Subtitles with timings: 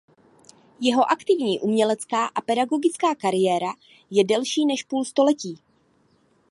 [0.79, 3.73] Jeho aktivní umělecká a pedagogická kariéra
[4.09, 5.59] je delší než půl století.